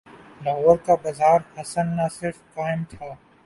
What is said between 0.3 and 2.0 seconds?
لاہور کا بازار حسن